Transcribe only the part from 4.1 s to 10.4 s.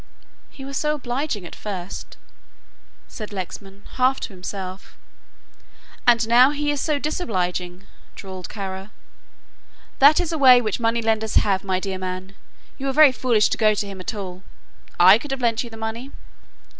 to himself. "And now he is so disobliging," drawled Kara. "That is a